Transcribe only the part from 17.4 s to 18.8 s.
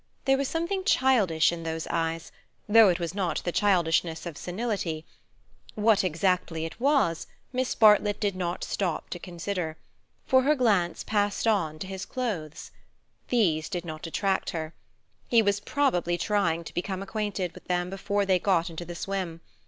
with them before they got